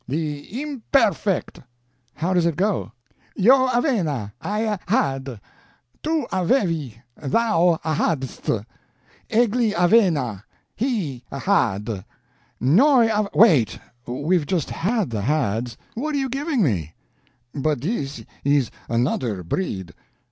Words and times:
"The 0.07 0.59
Imperfect." 0.63 1.61
"How 2.15 2.33
does 2.33 2.47
it 2.47 2.55
go?" 2.55 2.91
"Io 3.37 3.67
Aveva, 3.67 4.31
I 4.41 4.79
had, 4.87 5.39
tu 6.01 6.25
avevi, 6.33 6.95
thou 7.21 7.77
hadst, 7.83 8.49
egli 9.29 9.75
aveva, 9.75 10.43
he 10.75 11.23
had, 11.31 12.03
noi 12.59 13.11
av" 13.11 13.29
"Wait 13.35 13.77
we've 14.07 14.47
just 14.47 14.69
_had 14.69 15.09
_the 15.09 15.21
hads. 15.21 15.77
What 15.93 16.15
are 16.15 16.17
you 16.17 16.29
giving 16.29 16.63
me?" 16.63 16.95
"But 17.53 17.81
this 17.81 18.23
is 18.43 18.71
another 18.89 19.43
breed." 19.43 19.93